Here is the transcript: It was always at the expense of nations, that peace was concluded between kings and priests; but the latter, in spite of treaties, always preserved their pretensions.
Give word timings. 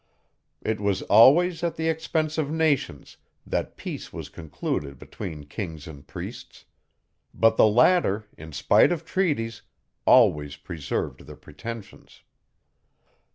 It 0.63 0.79
was 0.81 1.03
always 1.03 1.63
at 1.63 1.75
the 1.75 1.87
expense 1.87 2.39
of 2.39 2.49
nations, 2.49 3.17
that 3.45 3.77
peace 3.77 4.11
was 4.11 4.29
concluded 4.29 4.97
between 4.97 5.43
kings 5.43 5.85
and 5.85 6.07
priests; 6.07 6.65
but 7.35 7.55
the 7.55 7.67
latter, 7.67 8.25
in 8.35 8.51
spite 8.51 8.91
of 8.91 9.05
treaties, 9.05 9.61
always 10.07 10.55
preserved 10.55 11.27
their 11.27 11.35
pretensions. 11.35 12.23